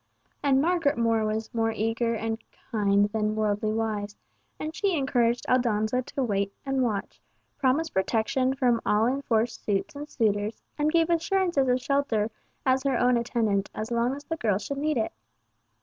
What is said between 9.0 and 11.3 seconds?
enforced suits and suitors, and gave